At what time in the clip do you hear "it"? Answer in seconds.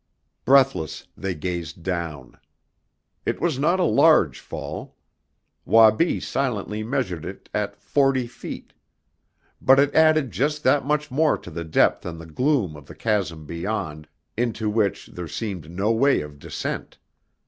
3.23-3.39, 7.23-7.49, 9.79-9.93